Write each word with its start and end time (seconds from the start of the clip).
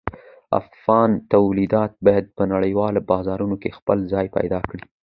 افغان 0.61 1.09
تولیدات 1.33 1.91
باید 2.05 2.25
په 2.37 2.43
نړیوالو 2.53 3.05
بازارونو 3.11 3.55
کې 3.61 3.75
خپل 3.77 3.97
ځای 4.13 4.25
پیدا 4.37 4.59
کړي. 4.69 4.83